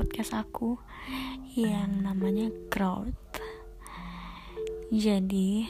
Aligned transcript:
podcast 0.00 0.32
aku 0.32 0.80
yang 1.60 2.00
namanya 2.00 2.48
Growth. 2.72 3.36
Jadi 4.88 5.68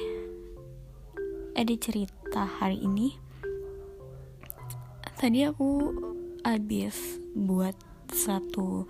ada 1.58 1.74
cerita 1.74 2.46
hari 2.46 2.78
ini. 2.78 3.18
Tadi 5.18 5.42
aku 5.42 5.90
habis 6.46 7.18
buat 7.34 7.74
satu 8.06 8.86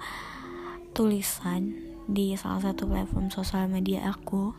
tulisan 0.93 1.73
di 2.05 2.37
salah 2.37 2.61
satu 2.61 2.85
platform 2.85 3.33
sosial 3.33 3.65
media 3.73 4.13
aku 4.13 4.53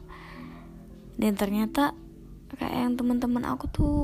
dan 1.22 1.38
ternyata 1.38 1.94
kayak 2.58 2.90
yang 2.90 2.94
teman-teman 2.98 3.46
aku 3.46 3.70
tuh 3.70 4.02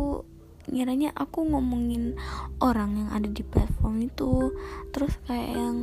ngiranya 0.70 1.16
aku 1.16 1.48
ngomongin 1.48 2.14
orang 2.60 3.02
yang 3.02 3.10
ada 3.10 3.26
di 3.32 3.42
platform 3.42 4.04
itu 4.04 4.52
terus 4.92 5.16
kayak 5.26 5.56
yang 5.56 5.78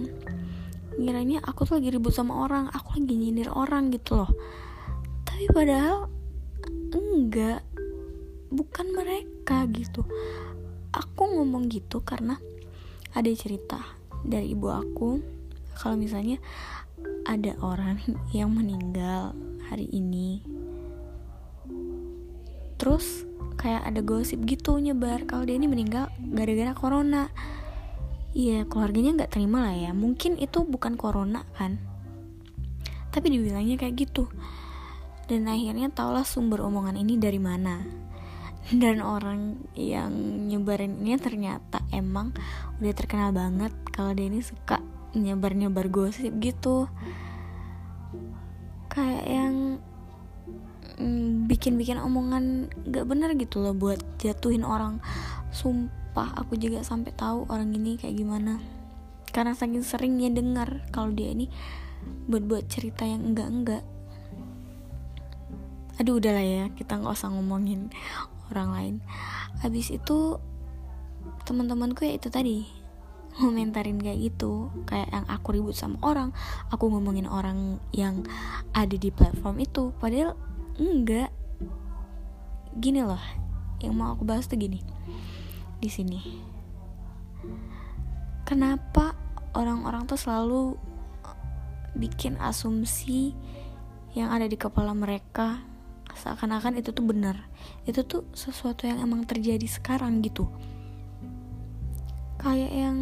ngiranya 1.01 1.43
aku 1.43 1.67
tuh 1.67 1.81
lagi 1.81 1.95
ribut 1.95 2.15
sama 2.15 2.45
orang 2.45 2.71
aku 2.71 3.01
lagi 3.01 3.15
nyindir 3.15 3.51
orang 3.51 3.91
gitu 3.91 4.19
loh. 4.19 4.31
Tapi 5.27 5.51
padahal 5.51 6.11
enggak. 6.95 7.63
Bukan 8.55 8.87
mereka 8.95 9.67
gitu. 9.75 10.07
Aku 10.95 11.27
ngomong 11.27 11.67
gitu 11.67 12.03
karena 12.07 12.39
ada 13.11 13.31
cerita 13.35 13.83
dari 14.23 14.55
ibu 14.55 14.71
aku. 14.71 15.19
Kalau 15.75 15.99
misalnya 15.99 16.39
ada 17.27 17.57
orang 17.65 17.99
yang 18.37 18.55
meninggal 18.55 19.35
hari 19.67 19.89
ini 19.91 20.45
terus 22.77 23.25
kayak 23.57 23.87
ada 23.87 24.05
gosip 24.05 24.43
gitu 24.45 24.77
nyebar 24.77 25.25
kalau 25.25 25.47
dia 25.49 25.57
ini 25.57 25.71
meninggal 25.71 26.11
gara-gara 26.35 26.77
corona 26.77 27.33
Iya 28.35 28.67
keluarganya 28.67 29.23
nggak 29.23 29.33
terima 29.39 29.71
lah 29.71 29.75
ya. 29.79 29.91
Mungkin 29.95 30.43
itu 30.43 30.67
bukan 30.67 30.99
corona 30.99 31.47
kan? 31.55 31.79
Tapi 33.15 33.31
dibilangnya 33.31 33.79
kayak 33.79 33.95
gitu. 33.95 34.27
Dan 35.31 35.47
akhirnya 35.47 35.87
taulah 35.95 36.27
sumber 36.27 36.67
omongan 36.67 36.99
ini 36.99 37.15
dari 37.15 37.39
mana. 37.39 37.87
Dan 38.83 38.99
orang 39.07 39.63
yang 39.79 40.11
nyebarin 40.51 40.99
ini 40.99 41.15
ternyata 41.15 41.87
emang 41.95 42.35
udah 42.83 42.91
terkenal 42.91 43.31
banget 43.31 43.71
kalau 43.95 44.11
dia 44.11 44.27
ini 44.27 44.43
suka 44.43 44.83
nyebar-nyebar 45.15 45.87
gosip 45.87 46.35
gitu. 46.43 46.91
Kayak 48.91 49.25
yang 49.31 49.55
mm, 50.99 51.47
bikin-bikin 51.47 52.03
omongan 52.03 52.67
gak 52.91 53.07
bener 53.07 53.39
gitu 53.39 53.63
loh 53.63 53.79
buat 53.79 54.03
jatuhin 54.19 54.67
orang. 54.67 54.99
Sumpah 55.55 56.03
aku 56.23 56.55
juga 56.55 56.87
sampai 56.87 57.11
tahu 57.11 57.51
orang 57.51 57.75
ini 57.75 57.99
kayak 57.99 58.15
gimana. 58.15 58.63
Karena 59.35 59.51
saking 59.51 59.83
seringnya 59.83 60.31
dengar 60.31 60.87
kalau 60.95 61.11
dia 61.11 61.35
ini 61.35 61.51
buat-buat 62.31 62.71
cerita 62.71 63.03
yang 63.03 63.35
enggak-enggak. 63.35 63.83
Aduh 65.99 66.23
udahlah 66.23 66.47
ya 66.47 66.65
kita 66.71 67.03
nggak 67.03 67.15
usah 67.19 67.35
ngomongin 67.35 67.91
orang 68.55 68.71
lain. 68.71 68.95
Habis 69.59 69.91
itu 69.91 70.39
teman-temanku 71.43 72.07
ya 72.07 72.15
itu 72.15 72.31
tadi 72.31 72.63
komentarin 73.35 73.99
kayak 73.99 74.31
gitu. 74.31 74.71
Kayak 74.87 75.11
yang 75.11 75.27
aku 75.27 75.59
ribut 75.59 75.75
sama 75.75 75.99
orang 76.07 76.31
aku 76.71 76.87
ngomongin 76.87 77.27
orang 77.27 77.83
yang 77.91 78.23
ada 78.71 78.95
di 78.95 79.11
platform 79.11 79.59
itu. 79.59 79.91
Padahal 79.99 80.39
enggak. 80.79 81.35
Gini 82.79 83.03
loh 83.03 83.23
yang 83.83 83.95
mau 83.99 84.15
aku 84.15 84.23
bahas 84.25 84.47
tuh 84.49 84.57
gini 84.57 84.81
di 85.85 85.93
sini. 85.93 86.21
Kenapa 88.49 89.13
orang-orang 89.53 90.09
tuh 90.09 90.17
selalu 90.17 90.81
bikin 91.93 92.41
asumsi 92.41 93.37
yang 94.17 94.33
ada 94.33 94.49
di 94.49 94.57
kepala 94.57 94.97
mereka? 94.97 95.61
Seakan-akan 96.17 96.81
itu 96.81 96.97
tuh 96.97 97.05
benar. 97.05 97.37
Itu 97.85 98.09
tuh 98.09 98.25
sesuatu 98.33 98.89
yang 98.89 99.05
emang 99.05 99.29
terjadi 99.29 99.69
sekarang 99.69 100.25
gitu. 100.25 100.49
Kayak 102.41 102.73
yang 102.73 102.97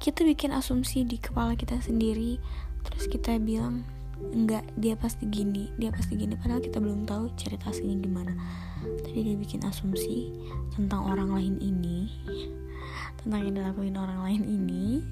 kita 0.00 0.24
bikin 0.24 0.56
asumsi 0.56 1.04
di 1.04 1.20
kepala 1.20 1.54
kita 1.54 1.78
sendiri 1.78 2.42
terus 2.82 3.06
kita 3.06 3.38
bilang 3.38 3.86
enggak 4.34 4.66
dia 4.74 4.98
pasti 4.98 5.30
gini 5.30 5.68
dia 5.76 5.92
pasti 5.92 6.16
gini. 6.16 6.36
Padahal 6.36 6.64
kita 6.64 6.80
belum 6.80 7.04
tahu 7.08 7.32
cerita 7.36 7.70
aslinya 7.72 7.96
gimana 8.02 8.32
tadi 9.02 9.20
dia 9.22 9.36
bikin 9.38 9.62
asumsi 9.64 10.32
tentang 10.74 11.06
orang 11.06 11.30
lain 11.32 11.56
ini 11.62 12.10
tentang 13.22 13.46
yang 13.46 13.54
dilakuin 13.54 13.96
orang 13.96 14.20
lain 14.26 14.42
ini 14.42 15.04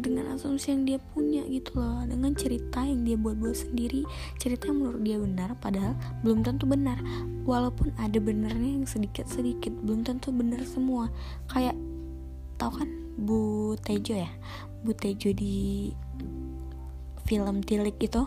dengan 0.00 0.32
asumsi 0.32 0.72
yang 0.72 0.82
dia 0.88 0.98
punya 1.12 1.44
gitu 1.44 1.76
loh 1.76 2.02
dengan 2.08 2.32
cerita 2.32 2.80
yang 2.80 3.04
dia 3.04 3.20
buat-buat 3.20 3.68
sendiri 3.68 4.08
cerita 4.40 4.72
yang 4.72 4.80
menurut 4.80 5.02
dia 5.04 5.20
benar 5.20 5.52
padahal 5.60 5.92
belum 6.24 6.40
tentu 6.40 6.64
benar. 6.64 6.96
Walaupun 7.44 7.92
ada 8.00 8.16
benernya 8.16 8.80
yang 8.80 8.88
sedikit-sedikit 8.88 9.70
belum 9.84 10.08
tentu 10.08 10.32
benar 10.32 10.64
semua. 10.64 11.12
Kayak 11.52 11.76
tahu 12.56 12.80
kan 12.80 12.88
Bu 13.20 13.76
Tejo 13.76 14.16
ya? 14.16 14.30
Bu 14.80 14.96
Tejo 14.96 15.36
di 15.36 15.92
film 17.28 17.60
Tilik 17.60 17.94
itu 18.00 18.24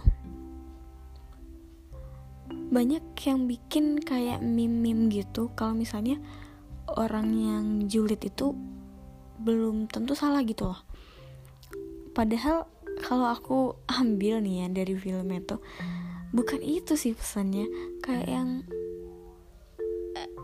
banyak 2.74 3.06
yang 3.22 3.46
bikin 3.46 4.02
kayak 4.02 4.42
meme-meme 4.42 5.14
gitu. 5.14 5.54
Kalau 5.54 5.78
misalnya 5.78 6.18
orang 6.90 7.30
yang 7.38 7.66
julid 7.86 8.20
itu 8.26 8.58
belum 9.38 9.86
tentu 9.86 10.18
salah 10.18 10.42
gitu 10.42 10.74
loh. 10.74 10.82
Padahal 12.18 12.66
kalau 13.06 13.30
aku 13.30 13.58
ambil 14.02 14.42
nih 14.42 14.66
ya 14.66 14.68
dari 14.74 14.98
film 14.98 15.30
itu 15.30 15.62
bukan 16.34 16.60
itu 16.66 16.98
sih 16.98 17.14
pesannya. 17.14 17.70
Kayak 18.02 18.28
yang 18.28 18.50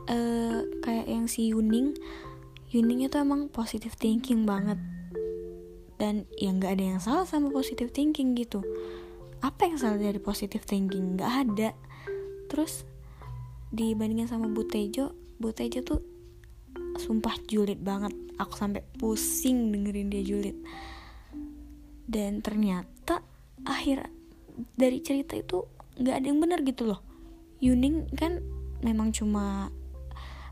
uh, 0.06 0.62
kayak 0.85 1.09
yang 1.09 1.25
si 1.25 1.50
Yuning. 1.50 1.97
Yuning 2.69 3.09
itu 3.09 3.18
emang 3.18 3.50
positive 3.50 3.97
thinking 3.97 4.45
banget. 4.45 4.78
Dan 5.97 6.29
ya 6.38 6.53
nggak 6.53 6.78
ada 6.78 6.84
yang 6.95 7.01
salah 7.01 7.25
sama 7.25 7.50
positive 7.50 7.89
thinking 7.89 8.38
gitu. 8.38 8.62
Apa 9.41 9.66
yang 9.66 9.81
salah 9.81 9.97
dari 9.97 10.22
positive 10.22 10.62
thinking? 10.62 11.18
Nggak 11.18 11.34
ada 11.34 11.69
terus 12.49 12.83
dibandingin 13.69 14.25
sama 14.25 14.49
Bu 14.49 14.65
Tejo 14.65 15.13
Bu 15.39 15.55
Tejo 15.55 15.79
tuh 15.85 16.03
sumpah 16.99 17.39
julid 17.47 17.79
banget. 17.79 18.11
Aku 18.35 18.59
sampai 18.59 18.83
pusing 18.99 19.71
dengerin 19.71 20.11
dia 20.11 20.23
julid. 20.23 20.57
Dan 22.03 22.43
ternyata 22.43 23.23
akhir 23.63 24.11
dari 24.75 24.99
cerita 24.99 25.39
itu 25.39 25.63
nggak 25.95 26.15
ada 26.19 26.25
yang 26.27 26.39
benar 26.43 26.59
gitu 26.67 26.91
loh. 26.91 26.99
Yuning 27.63 28.11
kan 28.19 28.43
memang 28.83 29.15
cuma 29.15 29.71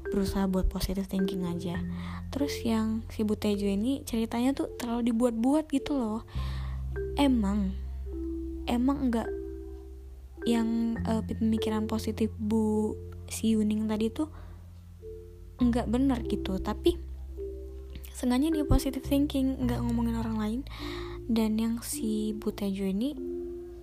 berusaha 0.08 0.48
buat 0.48 0.72
positive 0.72 1.08
thinking 1.12 1.44
aja. 1.44 1.84
Terus 2.32 2.64
yang 2.64 3.04
si 3.12 3.28
Butejo 3.28 3.68
ini 3.68 4.08
ceritanya 4.08 4.56
tuh 4.56 4.72
terlalu 4.80 5.12
dibuat-buat 5.12 5.68
gitu 5.72 6.00
loh. 6.00 6.24
Emang 7.20 7.76
emang 8.68 9.12
enggak 9.12 9.28
yang 10.48 10.96
uh, 11.04 11.20
pemikiran 11.28 11.92
positif 11.92 12.32
Bu 12.40 12.96
si 13.28 13.52
Yuning 13.52 13.92
tadi 13.92 14.08
tuh 14.08 14.32
enggak 15.60 15.92
benar 15.92 16.24
gitu. 16.24 16.56
Tapi 16.64 16.96
sengaja 18.16 18.48
dia 18.48 18.64
positive 18.64 19.04
thinking 19.04 19.68
nggak 19.68 19.84
ngomongin 19.84 20.16
orang 20.16 20.38
lain. 20.40 20.62
Dan 21.28 21.60
yang 21.60 21.84
si 21.84 22.32
Butejo 22.40 22.88
ini 22.88 23.12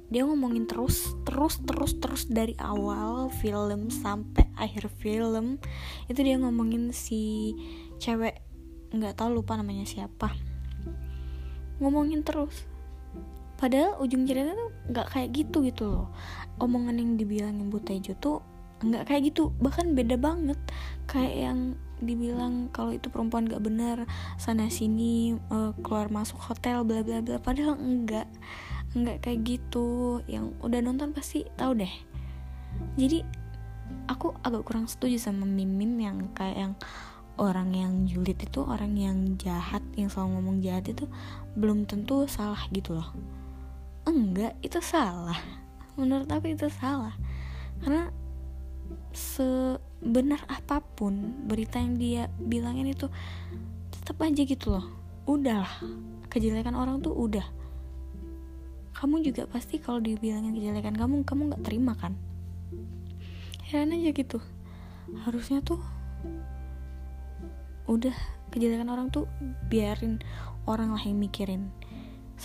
dia 0.09 0.25
ngomongin 0.25 0.69
terus 0.69 1.17
terus 1.25 1.61
terus 1.65 1.97
terus 1.99 2.23
dari 2.29 2.55
awal 2.61 3.33
film 3.41 3.89
sampai 3.89 4.47
akhir 4.55 4.93
film 5.01 5.59
itu 6.07 6.21
dia 6.21 6.39
ngomongin 6.39 6.93
si 6.93 7.53
cewek 7.99 8.39
nggak 8.95 9.19
tahu 9.19 9.43
lupa 9.43 9.59
namanya 9.59 9.83
siapa 9.83 10.31
ngomongin 11.83 12.23
terus 12.23 12.69
padahal 13.61 13.99
ujung 14.03 14.27
cerita 14.27 14.53
tuh 14.53 14.71
nggak 14.91 15.07
kayak 15.11 15.29
gitu 15.33 15.65
gitu 15.65 15.85
loh. 15.89 16.07
Omongan 16.61 17.01
yang 17.01 17.11
dibilangin 17.19 17.71
Butejo 17.71 18.15
tuh 18.19 18.39
nggak 18.85 19.09
kayak 19.09 19.33
gitu 19.33 19.55
bahkan 19.63 19.95
beda 19.97 20.19
banget. 20.19 20.59
Kayak 21.09 21.35
yang 21.51 21.61
dibilang 22.05 22.69
kalau 22.75 22.93
itu 22.93 23.09
perempuan 23.09 23.49
gak 23.49 23.65
benar 23.65 24.05
sana 24.37 24.69
sini 24.69 25.39
uh, 25.49 25.73
keluar 25.81 26.13
masuk 26.13 26.37
hotel 26.37 26.85
bla 26.85 27.01
bla 27.01 27.25
bla. 27.25 27.41
Padahal 27.41 27.79
enggak 27.81 28.29
enggak 28.93 29.25
kayak 29.25 29.41
gitu. 29.47 30.21
Yang 30.29 30.53
udah 30.61 30.81
nonton 30.85 31.17
pasti 31.17 31.47
tahu 31.57 31.81
deh. 31.81 31.95
Jadi 32.99 33.23
aku 34.11 34.35
agak 34.43 34.67
kurang 34.67 34.91
setuju 34.91 35.17
sama 35.17 35.47
mimim 35.49 35.95
yang 35.97 36.19
kayak 36.35 36.57
yang 36.59 36.75
orang 37.39 37.75
yang 37.75 37.93
julid 38.07 38.39
itu 38.39 38.63
orang 38.63 38.95
yang 38.95 39.35
jahat 39.39 39.83
yang 39.99 40.07
selalu 40.07 40.39
ngomong 40.39 40.57
jahat 40.63 40.87
itu 40.87 41.11
belum 41.59 41.87
tentu 41.87 42.31
salah 42.31 42.61
gitu 42.71 42.95
loh 42.95 43.11
enggak 44.05 44.55
itu 44.61 44.79
salah. 44.85 45.37
Menurut 45.97 46.29
aku 46.29 46.53
itu 46.53 46.69
salah. 46.69 47.15
Karena 47.81 48.09
sebenar 49.15 50.45
apa 50.51 50.83
pun 50.83 51.47
berita 51.49 51.81
yang 51.81 51.97
dia 51.97 52.23
bilangin 52.37 52.91
itu 52.91 53.09
tetap 53.91 54.21
aja 54.21 54.43
gitu 54.45 54.75
loh. 54.75 54.87
Udahlah 55.25 55.71
kejelekan 56.29 56.77
orang 56.77 57.01
tuh 57.01 57.15
udah. 57.15 57.47
Kamu 58.95 59.21
juga 59.25 59.49
pasti 59.49 59.81
kalau 59.81 59.99
dibilangin 59.99 60.55
kejelekan 60.55 60.95
kamu 60.95 61.25
kamu 61.25 61.55
nggak 61.55 61.65
terima 61.65 61.97
kan? 61.97 62.15
Heran 63.71 63.97
aja 63.97 64.11
gitu. 64.13 64.39
Harusnya 65.25 65.65
tuh 65.65 65.81
udah 67.85 68.17
kejelekan 68.49 68.89
orang 68.89 69.13
tuh 69.13 69.29
biarin 69.69 70.21
orang 70.65 70.97
lah 70.97 71.03
yang 71.05 71.21
mikirin 71.21 71.69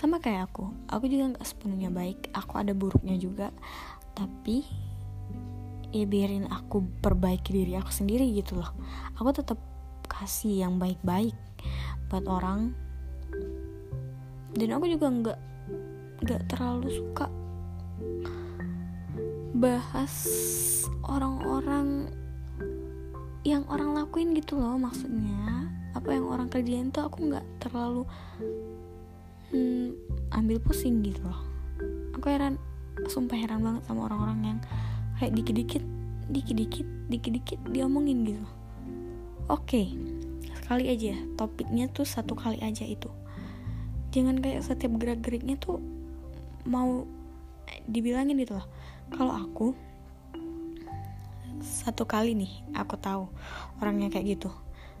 sama 0.00 0.16
kayak 0.16 0.48
aku 0.48 0.72
aku 0.88 1.12
juga 1.12 1.36
nggak 1.36 1.44
sepenuhnya 1.44 1.92
baik 1.92 2.32
aku 2.32 2.56
ada 2.56 2.72
buruknya 2.72 3.20
juga. 3.20 3.52
Tapi 4.16 4.64
ya 5.92 6.08
biarin 6.08 6.48
aku 6.48 6.88
perbaiki 7.04 7.52
diri 7.52 7.76
aku 7.76 7.92
sendiri 7.92 8.24
gitu 8.32 8.56
loh. 8.56 8.72
Aku 9.20 9.28
tetap 9.36 9.60
kasih 10.08 10.64
yang 10.64 10.80
baik-baik 10.80 11.36
buat 12.08 12.24
orang. 12.24 12.72
Dan 14.56 14.72
aku 14.72 14.88
juga 14.88 15.12
nggak 15.12 15.38
nggak 16.24 16.42
terlalu 16.48 16.88
suka 16.96 17.28
bahas 19.60 20.16
orang-orang 21.04 22.08
yang 23.44 23.68
orang 23.68 23.92
lakuin 23.92 24.32
gitu 24.32 24.56
loh 24.56 24.80
maksudnya. 24.80 25.68
Apa 25.92 26.16
yang 26.16 26.24
orang 26.24 26.48
kerjain 26.48 26.88
tuh 26.88 27.04
aku 27.04 27.28
nggak 27.28 27.44
terlalu 27.60 28.08
hmm, 29.50 29.94
ambil 30.34 30.58
pusing 30.62 31.02
gitu 31.02 31.22
loh. 31.22 31.40
Aku 32.18 32.26
heran 32.30 32.58
sumpah 33.06 33.38
heran 33.38 33.62
banget 33.64 33.82
sama 33.86 34.10
orang-orang 34.10 34.38
yang 34.44 34.58
kayak 35.18 35.32
dikit-dikit 35.36 35.84
dikit-dikit 36.30 36.86
dikit-dikit 37.10 37.60
diomongin 37.70 38.22
gitu. 38.26 38.46
Oke 39.50 39.66
okay, 39.66 39.86
sekali 40.54 40.86
aja 40.86 41.18
topiknya 41.34 41.90
tuh 41.90 42.06
satu 42.06 42.38
kali 42.38 42.62
aja 42.62 42.86
itu. 42.86 43.10
Jangan 44.10 44.42
kayak 44.42 44.66
setiap 44.66 44.94
gerak-geriknya 44.98 45.58
tuh 45.58 45.78
mau 46.66 47.06
dibilangin 47.86 48.38
gitu 48.38 48.58
loh. 48.58 48.66
Kalau 49.10 49.34
aku 49.34 49.74
satu 51.60 52.08
kali 52.08 52.32
nih 52.32 52.52
aku 52.72 52.96
tahu 52.96 53.28
orangnya 53.82 54.08
kayak 54.08 54.38
gitu. 54.38 54.50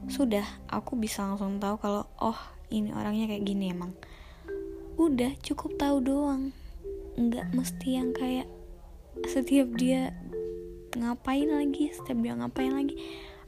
Sudah 0.08 0.44
aku 0.66 0.96
bisa 0.96 1.24
langsung 1.24 1.60
tahu 1.60 1.76
kalau 1.78 2.02
oh 2.20 2.38
ini 2.72 2.94
orangnya 2.94 3.30
kayak 3.30 3.44
gini 3.44 3.74
emang 3.74 3.92
udah 5.00 5.32
cukup 5.40 5.80
tahu 5.80 6.04
doang. 6.04 6.52
Nggak 7.16 7.56
mesti 7.56 7.88
yang 7.96 8.12
kayak 8.12 8.44
setiap 9.24 9.72
dia 9.80 10.12
ngapain 10.92 11.48
lagi 11.48 11.88
setiap 11.96 12.20
dia 12.20 12.36
ngapain 12.36 12.76
lagi. 12.76 13.00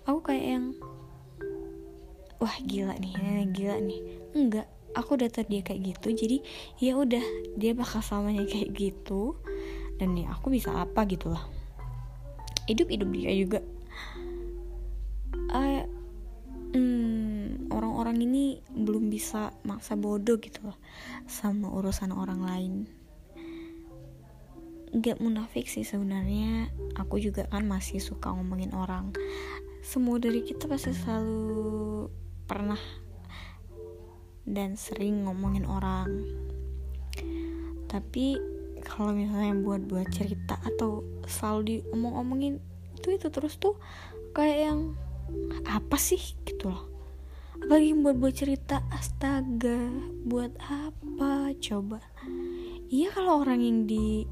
Aku 0.08 0.24
kayak 0.24 0.46
yang 0.56 0.64
wah 2.40 2.56
gila 2.64 2.96
nih 2.96 3.12
ini 3.20 3.44
gila 3.52 3.76
nih. 3.84 4.00
Enggak 4.32 4.66
aku 4.96 5.20
udah 5.20 5.28
tahu 5.28 5.48
dia 5.48 5.60
kayak 5.64 5.96
gitu 5.96 6.08
jadi 6.12 6.36
ya 6.76 6.92
udah 6.96 7.24
dia 7.60 7.72
bakal 7.76 8.00
selamanya 8.00 8.48
kayak 8.48 8.72
gitu. 8.72 9.36
Dan 10.00 10.16
ya 10.16 10.32
aku 10.32 10.48
bisa 10.48 10.72
apa 10.72 11.04
gitu 11.04 11.28
lah. 11.28 11.44
Hidup 12.64 12.88
hidup 12.88 13.12
dia 13.12 13.32
juga. 13.36 13.60
Uh, 15.52 15.84
orang-orang 18.12 18.28
ini 18.28 18.60
belum 18.68 19.08
bisa 19.08 19.56
maksa 19.64 19.96
bodoh 19.96 20.36
gitu 20.36 20.68
loh 20.68 20.76
sama 21.24 21.72
urusan 21.72 22.12
orang 22.12 22.44
lain. 22.44 22.74
Gak 25.00 25.16
munafik 25.16 25.64
sih 25.64 25.80
sebenarnya. 25.80 26.68
Aku 27.00 27.16
juga 27.16 27.48
kan 27.48 27.64
masih 27.64 28.04
suka 28.04 28.28
ngomongin 28.28 28.76
orang. 28.76 29.16
Semua 29.80 30.20
dari 30.20 30.44
kita 30.44 30.68
pasti 30.68 30.92
selalu 30.92 32.12
pernah 32.44 32.76
dan 34.44 34.76
sering 34.76 35.24
ngomongin 35.24 35.64
orang. 35.64 36.12
Tapi 37.88 38.36
kalau 38.84 39.16
misalnya 39.16 39.56
buat 39.56 39.88
buat 39.88 40.12
cerita 40.12 40.60
atau 40.60 41.00
selalu 41.24 41.80
diomong-omongin 41.80 42.60
itu 43.00 43.08
itu 43.16 43.32
terus 43.32 43.56
tuh 43.56 43.80
kayak 44.36 44.68
yang 44.68 44.80
apa 45.64 45.96
sih? 45.96 46.20
gitu 46.44 46.68
loh 46.68 46.91
apalagi 47.62 47.94
buat 47.94 48.18
buat 48.18 48.34
cerita 48.34 48.82
astaga 48.90 49.78
buat 50.26 50.50
apa 50.66 51.54
coba. 51.62 52.02
Iya 52.90 53.14
kalau 53.14 53.46
orang 53.46 53.62
yang 53.62 53.78
di 53.86 54.26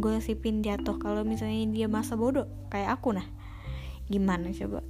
gosipin 0.00 0.64
jatuh 0.64 0.96
kalau 0.96 1.22
misalnya 1.22 1.68
dia 1.68 1.86
masa 1.86 2.16
bodoh 2.16 2.48
kayak 2.72 2.96
aku 2.96 3.12
nah. 3.12 3.28
Gimana 4.08 4.50
coba? 4.56 4.80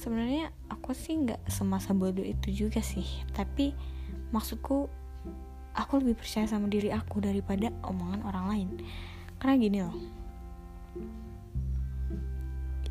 Sebenarnya 0.00 0.56
aku 0.72 0.96
sih 0.96 1.20
nggak 1.20 1.52
semasa 1.52 1.92
bodoh 1.92 2.24
itu 2.24 2.48
juga 2.48 2.80
sih. 2.80 3.06
Tapi 3.36 3.76
maksudku 4.32 4.88
aku 5.76 5.92
lebih 6.00 6.16
percaya 6.16 6.48
sama 6.48 6.66
diri 6.66 6.88
aku 6.88 7.20
daripada 7.20 7.68
omongan 7.84 8.24
orang 8.24 8.44
lain. 8.48 8.68
Karena 9.36 9.54
gini 9.60 9.78
loh. 9.84 9.96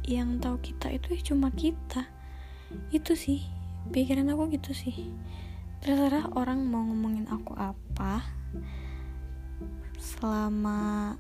Yang 0.06 0.30
tahu 0.45 0.57
kita 0.62 0.88
itu 0.94 1.07
ya 1.18 1.21
cuma 1.33 1.50
kita. 1.50 2.06
Itu 2.94 3.18
sih 3.18 3.58
pikiran 3.89 4.29
aku 4.31 4.51
gitu 4.53 4.75
sih. 4.75 5.11
Terserah 5.79 6.35
orang 6.35 6.67
mau 6.67 6.83
ngomongin 6.83 7.27
aku 7.31 7.55
apa. 7.55 8.23
Selama 9.95 11.15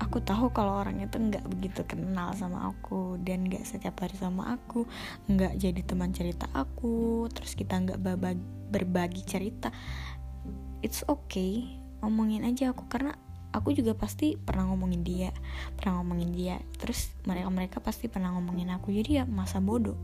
aku 0.00 0.18
tahu 0.24 0.48
kalau 0.50 0.80
orang 0.80 1.04
itu 1.04 1.20
nggak 1.20 1.44
begitu 1.46 1.84
kenal 1.84 2.32
sama 2.32 2.72
aku 2.72 3.20
dan 3.20 3.44
nggak 3.44 3.68
setiap 3.68 4.00
hari 4.00 4.16
sama 4.16 4.56
aku 4.56 4.88
nggak 5.28 5.60
jadi 5.60 5.80
teman 5.84 6.10
cerita 6.16 6.48
aku 6.56 7.28
terus 7.28 7.52
kita 7.52 7.76
nggak 7.76 8.00
berbagi 8.72 9.22
cerita 9.28 9.68
it's 10.80 11.04
okay. 11.06 11.76
Ngomongin 12.00 12.48
aja 12.48 12.72
aku 12.72 12.88
karena 12.88 13.12
aku 13.52 13.76
juga 13.76 13.92
pasti 13.92 14.40
pernah 14.40 14.72
ngomongin 14.72 15.04
dia 15.04 15.30
pernah 15.76 16.00
ngomongin 16.00 16.32
dia. 16.32 16.56
Terus 16.80 17.12
mereka 17.28 17.48
mereka 17.52 17.76
pasti 17.84 18.08
pernah 18.08 18.32
ngomongin 18.32 18.72
aku 18.72 18.88
jadi 18.88 19.22
ya 19.22 19.24
masa 19.28 19.60
bodoh 19.60 20.00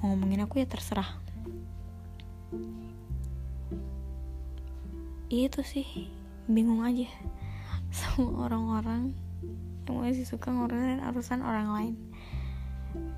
mau 0.00 0.16
ngomongin 0.16 0.48
aku 0.48 0.64
ya 0.64 0.66
terserah. 0.66 1.20
Itu 5.28 5.60
sih 5.60 6.08
bingung 6.48 6.80
aja 6.82 7.06
sama 7.94 8.48
orang-orang 8.48 9.12
yang 9.84 9.96
masih 10.00 10.24
suka 10.24 10.48
ngurusin 10.48 11.04
urusan 11.04 11.44
orang 11.44 11.68
lain. 11.76 11.94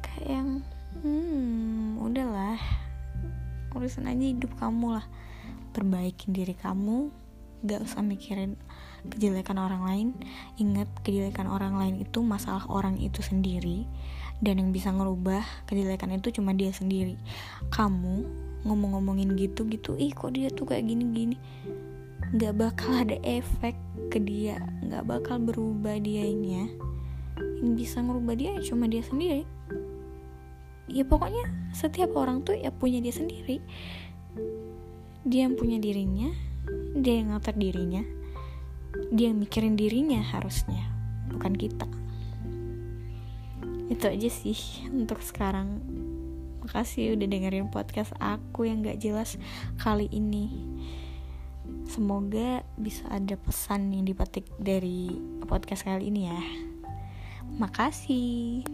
Kayak 0.02 0.28
yang 0.28 0.50
hmm 1.06 2.02
udahlah 2.02 2.58
urusan 3.78 4.10
aja 4.10 4.24
hidup 4.26 4.50
kamu 4.58 4.98
lah. 4.98 5.06
Perbaikin 5.70 6.34
diri 6.34 6.58
kamu 6.58 7.14
gak 7.62 7.86
usah 7.86 8.02
mikirin 8.02 8.58
kejelekan 9.06 9.62
orang 9.62 9.82
lain. 9.86 10.08
Ingat 10.58 10.90
kejelekan 11.06 11.46
orang 11.46 11.78
lain 11.78 12.02
itu 12.02 12.18
masalah 12.26 12.66
orang 12.66 12.98
itu 12.98 13.22
sendiri 13.22 13.86
dan 14.42 14.58
yang 14.58 14.74
bisa 14.74 14.90
ngerubah 14.90 15.40
kejelekan 15.70 16.18
itu 16.18 16.34
cuma 16.34 16.52
dia 16.52 16.74
sendiri. 16.74 17.16
Kamu 17.70 18.26
ngomong-ngomongin 18.66 19.38
gitu 19.38 19.64
gitu 19.70 19.94
ih 19.96 20.10
kok 20.10 20.34
dia 20.34 20.50
tuh 20.50 20.66
kayak 20.66 20.84
gini-gini? 20.84 21.38
Nggak 22.34 22.54
bakal 22.58 22.92
ada 23.06 23.16
efek 23.22 23.78
ke 24.10 24.18
dia 24.18 24.58
nggak 24.82 25.06
bakal 25.06 25.38
berubah 25.38 25.96
dianya. 26.02 26.66
Yang 27.62 27.72
bisa 27.86 28.02
ngerubah 28.02 28.34
dia 28.34 28.50
ya 28.58 28.62
cuma 28.66 28.90
dia 28.90 29.06
sendiri. 29.06 29.46
Ya 30.90 31.06
pokoknya 31.06 31.46
setiap 31.70 32.12
orang 32.18 32.42
tuh 32.42 32.58
ya 32.58 32.74
punya 32.74 32.98
dia 32.98 33.14
sendiri. 33.14 33.62
Dia 35.22 35.46
yang 35.46 35.54
punya 35.54 35.78
dirinya 35.78 36.52
dia 36.92 37.24
yang 37.24 37.32
ngatur 37.32 37.56
dirinya 37.56 38.04
dia 39.08 39.32
yang 39.32 39.40
mikirin 39.40 39.80
dirinya 39.80 40.20
harusnya 40.20 40.84
bukan 41.32 41.56
kita 41.56 41.88
itu 43.92 44.08
aja 44.08 44.28
sih 44.32 44.88
untuk 44.88 45.20
sekarang 45.20 45.84
makasih 46.64 47.12
udah 47.12 47.28
dengerin 47.28 47.68
podcast 47.68 48.16
aku 48.16 48.64
yang 48.64 48.80
gak 48.80 49.02
jelas 49.02 49.36
kali 49.76 50.08
ini 50.08 50.48
Semoga 51.86 52.64
bisa 52.80 53.04
ada 53.12 53.36
pesan 53.36 53.92
yang 53.92 54.08
dipetik 54.08 54.48
dari 54.56 55.12
podcast 55.44 55.84
kali 55.84 56.08
ini 56.08 56.24
ya. 56.24 56.40
Makasih. 57.60 58.64